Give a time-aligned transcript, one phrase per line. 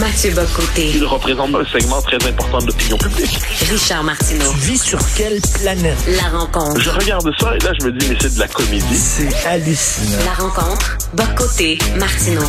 [0.00, 0.90] Mathieu Bocoté.
[0.94, 3.38] Il représente un segment très important de l'opinion publique.
[3.70, 4.50] Richard Martineau.
[4.52, 5.96] Tu vis sur quelle planète?
[6.20, 6.78] La rencontre.
[6.80, 8.94] Je regarde ça et là, je me dis, mais c'est de la comédie.
[8.94, 10.18] C'est hallucinant.
[10.26, 10.98] La rencontre.
[11.14, 11.78] Bocoté.
[11.98, 12.44] Martineau.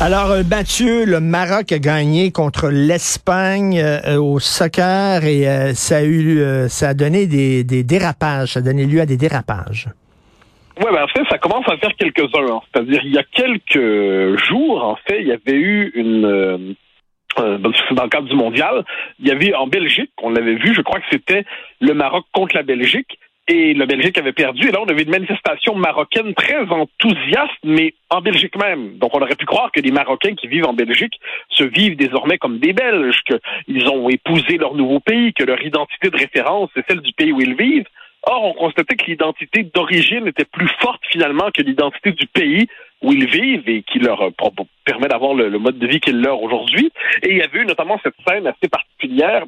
[0.00, 5.98] Alors, euh, Mathieu, le Maroc a gagné contre l'Espagne euh, au soccer et euh, ça
[5.98, 9.16] a eu, euh, ça a donné des, des dérapages, ça a donné lieu à des
[9.16, 9.88] dérapages.
[10.78, 12.46] Oui, ben en fait, ça commence à faire quelques-uns.
[12.50, 12.60] hein.
[12.72, 16.24] C'est-à-dire, il y a quelques jours, en fait, il y avait eu une...
[16.24, 16.74] euh,
[17.38, 18.84] euh, dans le cadre du mondial,
[19.18, 21.44] il y avait en Belgique, on l'avait vu, je crois que c'était
[21.80, 25.10] le Maroc contre la Belgique, et la Belgique avait perdu, et là on avait une
[25.10, 28.98] manifestation marocaine très enthousiaste, mais en Belgique même.
[28.98, 31.18] Donc on aurait pu croire que les Marocains qui vivent en Belgique
[31.48, 36.10] se vivent désormais comme des Belges, qu'ils ont épousé leur nouveau pays, que leur identité
[36.10, 37.88] de référence est celle du pays où ils vivent.
[38.24, 42.68] Or, on constatait que l'identité d'origine était plus forte finalement que l'identité du pays
[43.02, 44.30] où ils vivent et qui leur euh,
[44.84, 46.92] permet d'avoir le, mode de vie qui est leur aujourd'hui.
[47.22, 49.44] Et il y avait eu notamment cette scène assez particulière.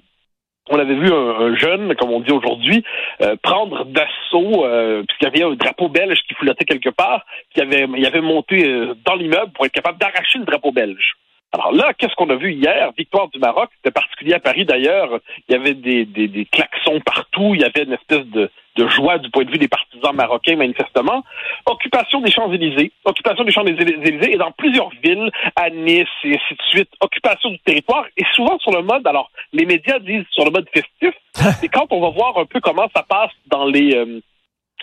[0.70, 2.82] On avait vu un, un jeune, comme on dit aujourd'hui,
[3.20, 7.60] euh, prendre d'assaut, euh, puisqu'il y avait un drapeau belge qui flottait quelque part, qui
[7.60, 11.14] avait, il avait monté dans l'immeuble pour être capable d'arracher le drapeau belge.
[11.54, 12.90] Alors là, qu'est-ce qu'on a vu hier?
[12.98, 15.20] Victoire du Maroc, c'était particulier à Paris d'ailleurs.
[15.48, 18.88] Il y avait des, des, des klaxons partout, il y avait une espèce de, de
[18.88, 21.22] joie du point de vue des partisans marocains, manifestement.
[21.66, 26.62] Occupation des Champs-Élysées, occupation des Champs-Élysées, et dans plusieurs villes, à Nice et ainsi de
[26.70, 30.50] suite, occupation du territoire, et souvent sur le mode, alors les médias disent sur le
[30.50, 31.14] mode festif,
[31.62, 33.94] et quand on va voir un peu comment ça passe dans les...
[33.94, 34.20] euh,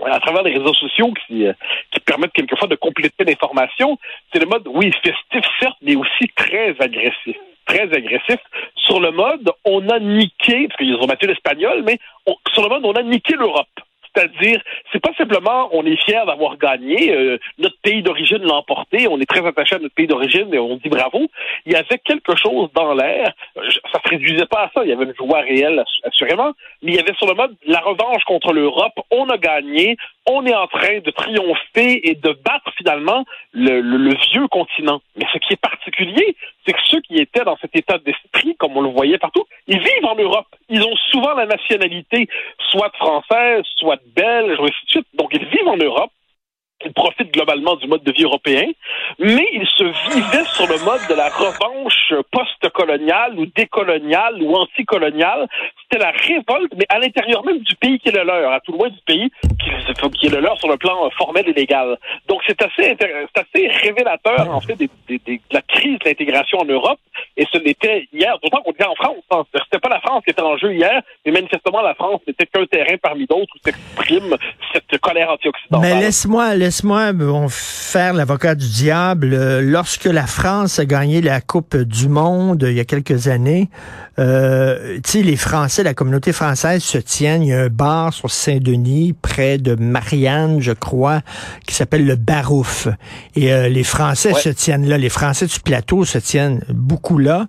[0.05, 1.53] à travers les réseaux sociaux qui, euh,
[1.91, 3.97] qui permettent quelquefois de compléter l'information,
[4.31, 7.37] c'est le mode, oui, festif, certes, mais aussi très agressif.
[7.65, 8.39] Très agressif.
[8.75, 11.99] Sur le mode, on a niqué, parce qu'ils ont battu l'espagnol, mais
[12.53, 13.67] sur le mode, on a niqué l'Europe.
[14.13, 19.07] C'est-à-dire, c'est pas simplement on est fier d'avoir gagné, euh, notre pays d'origine l'a emporté,
[19.07, 21.27] on est très attaché à notre pays d'origine et on dit bravo.
[21.65, 24.93] Il y avait quelque chose dans l'air, ça se réduisait pas à ça, il y
[24.93, 26.51] avait une joie réelle assu- assurément,
[26.81, 29.95] mais il y avait sur le mode la revanche contre l'Europe, on a gagné,
[30.29, 33.23] on est en train de triompher et de battre finalement
[33.53, 35.01] le, le- le vieux continent.
[35.15, 36.35] Mais ce qui est particulier,
[36.65, 39.79] c'est que ceux qui étaient dans cet état d'esprit, comme on le voyait partout, ils
[39.79, 40.47] vivent en Europe.
[40.69, 42.27] Ils ont souvent la nationalité
[42.69, 45.07] soit française, soit ainsi de suite.
[45.13, 46.11] Donc ils vivent en Europe.
[46.83, 48.65] Ils profitent globalement du mode de vie européen,
[49.19, 55.47] mais ils se vivaient sur le mode de la revanche post-coloniale ou décoloniale ou anticoloniale.
[55.83, 58.71] C'était la révolte, mais à l'intérieur même du pays qui est le leur, à tout
[58.71, 59.29] loin du pays
[59.63, 61.97] qui, qui est le leur sur le plan euh, formel et légal.
[62.27, 62.95] Donc c'est assez,
[63.35, 66.99] assez révélateur en fait des- des- des- de la crise de l'intégration en Europe.
[67.37, 69.17] Et ce n'était hier, d'autant qu'on était en France.
[69.31, 69.43] hein.
[69.53, 72.65] C'était pas la France qui était en jeu hier, mais manifestement la France n'était qu'un
[72.65, 74.35] terrain parmi d'autres où s'exprime
[74.73, 75.81] cette colère anti-occidentale.
[75.95, 79.33] Mais laisse-moi, laisse-moi bon, faire l'avocat du diable.
[79.33, 83.69] Euh, Lorsque la France a gagné la Coupe du Monde il y a quelques années,
[84.19, 87.43] euh, tu sais, les Français, la communauté française se tiennent.
[87.43, 91.21] Il y a un bar sur Saint-Denis, près de Marianne, je crois,
[91.65, 92.87] qui s'appelle le Barouf.
[93.35, 94.39] Et euh, les Français Ouais.
[94.39, 94.97] se tiennent là.
[94.97, 97.47] Les Français du plateau se tiennent beaucoup là.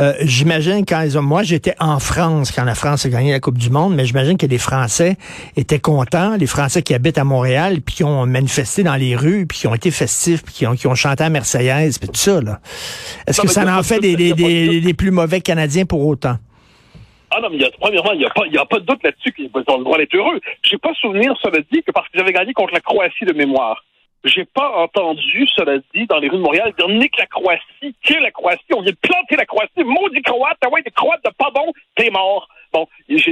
[0.00, 1.22] Euh, j'imagine quand ils ont...
[1.22, 4.36] Moi, j'étais en France quand la France a gagné la Coupe du Monde, mais j'imagine
[4.36, 5.16] que les Français
[5.56, 9.46] étaient contents, les Français qui habitent à Montréal, puis qui ont manifesté dans les rues,
[9.46, 12.20] puis qui ont été festifs, puis qui ont, qui ont chanté à Marseillaise, puis tout
[12.20, 12.60] ça, là.
[13.26, 16.38] Est-ce que ça en fait de des, des plus mauvais Canadiens pour autant?
[17.36, 19.02] Ah non, mais y a, premièrement, il n'y a, pas- y a pas de doute
[19.02, 20.40] là-dessus qu'ils ont le droit d'être heureux.
[20.62, 23.82] J'ai pas souvenir, cela dit, que parce qu'ils avaient gagné contre la Croatie de mémoire.
[24.24, 28.14] J'ai pas entendu, cela dit, dans les rues de Montréal, dire nique la Croatie, que
[28.14, 31.30] la Croatie, on vient de planter la Croatie, maudit Croate, ah ouais, des Croates de
[31.36, 32.48] pas bon, t'es mort.
[32.72, 32.88] Bon,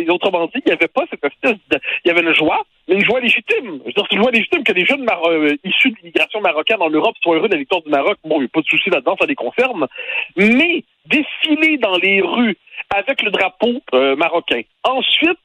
[0.09, 1.81] autrement dit, il n'y avait pas cette espèce de...
[2.05, 3.81] Il y avait une joie, mais une joie légitime.
[3.81, 6.41] Je veux dire, c'est une joie légitime que les jeunes Mar- euh, issus de l'immigration
[6.41, 8.19] marocaine en Europe soient heureux de la victoire du Maroc.
[8.23, 9.89] Bon, il n'y a pas de souci là-dedans, ça les concerne.
[10.37, 12.57] Mais défiler dans les rues
[12.95, 14.61] avec le drapeau euh, marocain.
[14.85, 15.41] Ensuite,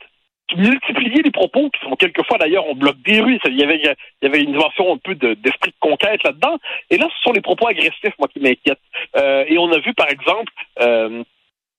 [0.56, 3.40] multiplier les propos qui sont quelquefois d'ailleurs on bloque des rues.
[3.46, 6.57] Il y avait, il y avait une dimension un peu de- d'esprit de, conquête là-dedans.
[6.89, 8.80] Et là, ce sont les propos agressifs, moi, qui m'inquiètent.
[9.16, 11.24] Euh, et on a vu, par exemple, euh,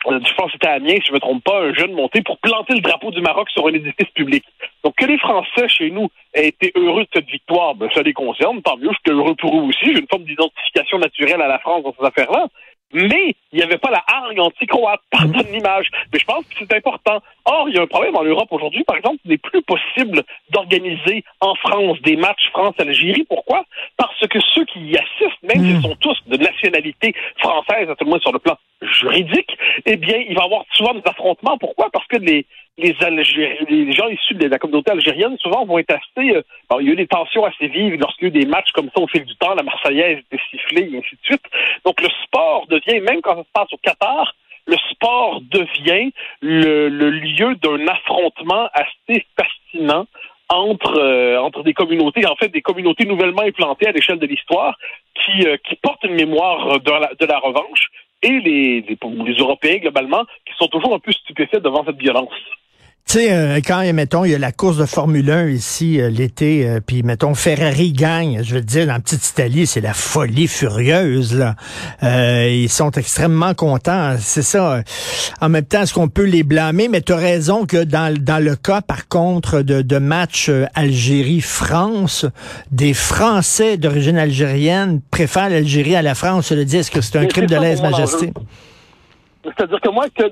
[0.04, 2.22] je pense que c'était à Amiens, si je ne me trompe pas, un jeune monté
[2.22, 4.44] pour planter le drapeau du Maroc sur un édifice public.
[4.84, 8.12] Donc, que les Français, chez nous, aient été heureux de cette victoire, ben, ça les
[8.12, 9.84] concerne, tant mieux, je suis heureux pour eux aussi.
[9.84, 12.46] J'ai une forme d'identification naturelle à la France dans ces affaires-là.
[12.92, 15.90] Mais il n'y avait pas la hargne anti-croate, pardonne l'image.
[16.12, 17.20] Mais je pense que c'est important.
[17.50, 20.22] Or, il y a un problème en Europe aujourd'hui, par exemple, il n'est plus possible
[20.50, 23.24] d'organiser en France des matchs France-Algérie.
[23.26, 23.64] Pourquoi?
[23.96, 28.04] Parce que ceux qui y assistent, même s'ils sont tous de nationalité française, à tout
[28.04, 29.56] le moins sur le plan juridique,
[29.86, 31.56] eh bien, il va y avoir souvent des affrontements.
[31.56, 31.88] Pourquoi?
[31.90, 32.44] Parce que les,
[32.76, 36.30] les, Algériens, les gens issus de la communauté algérienne, souvent, vont être assez...
[36.30, 36.42] Euh,
[36.80, 38.90] il y a eu des tensions assez vives lorsqu'il y a eu des matchs comme
[38.94, 41.44] ça au fil du temps, la Marseillaise était sifflée, et ainsi de suite.
[41.86, 44.34] Donc, le sport devient, même quand ça se passe au Qatar,
[44.68, 50.06] le sport devient le, lieu d'un affrontement assez fascinant
[50.50, 54.76] entre euh, entre des communautés, en fait des communautés nouvellement implantées à l'échelle de l'histoire,
[55.14, 57.88] qui euh, portent une mémoire de la, revanche,
[58.22, 58.84] et les
[59.38, 62.32] Européens globalement qui sont toujours un peu stupéfaits devant cette violence.
[63.08, 66.10] Tu sais, euh, quand, mettons, il y a la course de Formule 1 ici euh,
[66.10, 70.46] l'été, euh, puis, mettons, Ferrari gagne, je veux dire, dans Petite Italie, c'est la folie
[70.46, 71.56] furieuse, là.
[72.02, 74.82] ils sont extrêmement contents, c'est ça.
[75.40, 76.88] En même temps, est-ce qu'on peut les blâmer?
[76.88, 82.26] Mais tu as raison que dans, dans le cas, par contre, de, de match Algérie-France,
[82.72, 86.52] des Français d'origine algérienne préfèrent l'Algérie à la France.
[86.52, 88.34] Le dis, est-ce que c'est un crime de lèse-majesté?
[89.56, 90.24] C'est-à-dire que moi, que,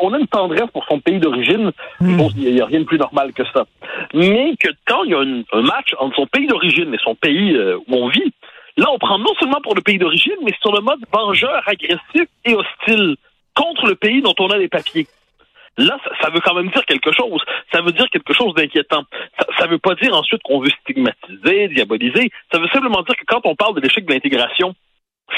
[0.00, 3.32] on a une tendresse pour son pays d'origine, il n'y a rien de plus normal
[3.32, 3.66] que ça.
[4.14, 7.54] Mais que quand il y a un, match entre son pays d'origine et son pays
[7.54, 8.32] euh, où on vit,
[8.76, 12.28] là, on prend non seulement pour le pays d'origine, mais sur le mode vengeur, agressif
[12.44, 13.16] et hostile
[13.54, 15.06] contre le pays dont on a les papiers.
[15.78, 17.40] Là, ça, veut quand même dire quelque chose.
[17.72, 19.04] Ça veut dire quelque chose d'inquiétant.
[19.58, 22.30] Ça ne veut pas dire ensuite qu'on veut stigmatiser, diaboliser.
[22.52, 24.74] Ça veut simplement dire que quand on parle de l'échec de l'intégration,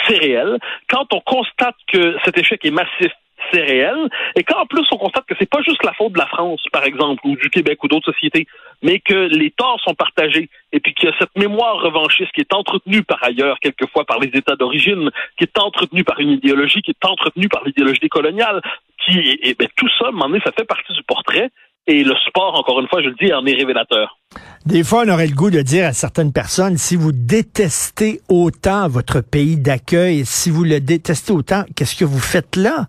[0.06, 0.58] c'est réel.
[0.88, 3.12] Quand on constate que cet échec est massif,
[3.53, 4.09] c'est réel.
[4.37, 6.63] Et quand en plus on constate que c'est pas juste la faute de la France,
[6.73, 8.47] par exemple, ou du Québec ou d'autres sociétés,
[8.83, 12.41] mais que les torts sont partagés, et puis qu'il y a cette mémoire revanchiste qui
[12.41, 16.83] est entretenue par ailleurs, quelquefois par les États d'origine, qui est entretenue par une idéologie,
[16.83, 18.61] qui est entretenue par l'idéologie coloniale,
[19.05, 21.51] qui, et, ben, tout ça, à ça fait partie du portrait.
[21.88, 24.19] Et le sport, encore une fois, je le dis, en est révélateur.
[24.64, 28.88] Des fois, on aurait le goût de dire à certaines personnes, si vous détestez autant
[28.88, 32.87] votre pays d'accueil, si vous le détestez autant, qu'est-ce que vous faites là?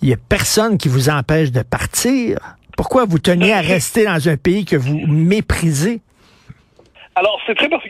[0.00, 2.38] Il n'y a personne qui vous empêche de partir.
[2.78, 6.00] Pourquoi vous teniez à rester dans un pays que vous méprisez?
[7.16, 7.84] Alors, c'est très parce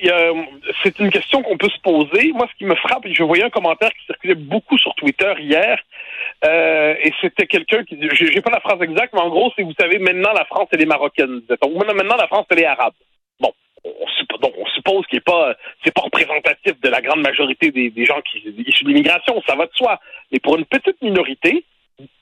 [0.83, 2.33] c'est une question qu'on peut se poser.
[2.33, 5.79] Moi, ce qui me frappe, je voyais un commentaire qui circulait beaucoup sur Twitter hier,
[6.45, 9.75] euh, et c'était quelqu'un qui, j'ai pas la phrase exacte, mais en gros, c'est vous
[9.79, 11.43] savez, maintenant la France elle est marocaine.
[11.49, 12.95] Donc maintenant la France elle est arabe.
[13.39, 13.53] Bon,
[13.85, 15.55] on, donc on suppose qu'il est pas,
[15.85, 19.55] c'est pas représentatif de la grande majorité des, des gens qui issus de l'immigration, ça
[19.55, 20.01] va de soi.
[20.33, 21.65] Mais pour une petite minorité,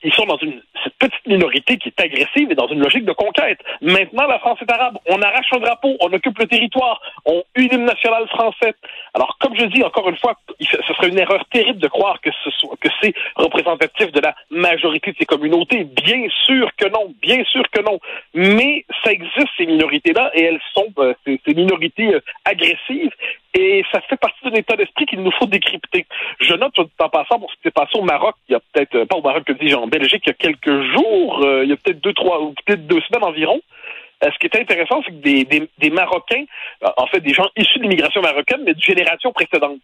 [0.03, 3.11] ils sont dans une cette petite minorité qui est agressive et dans une logique de
[3.11, 3.59] conquête.
[3.81, 4.97] Maintenant, la France est arabe.
[5.07, 8.73] On arrache un drapeau, on occupe le territoire, on une hymne national français.
[9.13, 12.29] Alors, comme je dis encore une fois, ce serait une erreur terrible de croire que
[12.43, 15.83] ce soit, que c'est représentatif de la majorité de ces communautés.
[15.83, 17.99] Bien sûr que non, bien sûr que non.
[18.33, 23.11] Mais ça existe ces minorités-là et elles sont euh, ces, minorités euh, agressives
[23.53, 26.05] et ça fait partie d'un état d'esprit qu'il nous faut décrypter.
[26.39, 28.95] Je note en passant pour ce qui s'est passé au Maroc, il y a peut-être,
[28.95, 31.69] euh, pas au Maroc, que dis-je, en Belgique, il y a quelques jours, euh, il
[31.69, 33.59] y a peut-être deux, trois, ou peut-être deux semaines environ.
[34.23, 36.45] Euh, ce qui est intéressant, c'est que des, des, des Marocains,
[36.97, 39.79] en fait des gens issus de l'immigration marocaine, mais de génération précédente,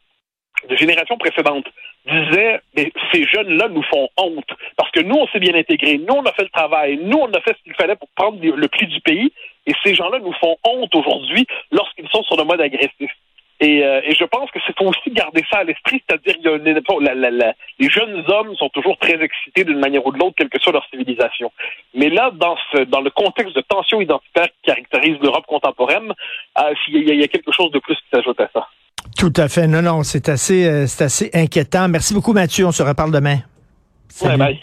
[0.69, 1.65] de génération précédente,
[2.05, 6.13] disaient mais ces jeunes-là nous font honte parce que nous on s'est bien intégrés, nous
[6.13, 8.67] on a fait le travail, nous on a fait ce qu'il fallait pour prendre le
[8.67, 9.31] pli du pays,
[9.65, 13.11] et ces gens-là nous font honte aujourd'hui lorsqu'ils sont sur le mode agressif.
[13.61, 17.89] Et, euh, et, je pense que c'est aussi garder ça à l'esprit, c'est-à-dire que les
[17.89, 20.85] jeunes hommes sont toujours très excités d'une manière ou de l'autre, quelle que soit leur
[20.89, 21.51] civilisation.
[21.93, 26.11] Mais là, dans, ce, dans le contexte de tension identitaire qui caractérise l'Europe contemporaine,
[26.59, 28.67] euh, il, y a, il y, a, quelque chose de plus qui s'ajoute à ça.
[29.17, 29.67] Tout à fait.
[29.67, 31.87] Non, non, c'est assez, euh, c'est assez inquiétant.
[31.87, 32.65] Merci beaucoup, Mathieu.
[32.65, 33.37] On se reparle demain.
[34.09, 34.37] Salut.
[34.37, 34.59] bye.